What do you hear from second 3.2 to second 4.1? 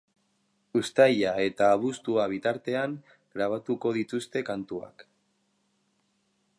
grabatuko